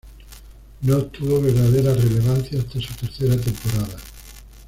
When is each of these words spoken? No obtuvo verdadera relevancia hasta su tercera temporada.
No 0.81 0.95
obtuvo 0.97 1.39
verdadera 1.43 1.93
relevancia 1.93 2.57
hasta 2.57 2.81
su 2.81 2.91
tercera 2.95 3.37
temporada. 3.39 3.97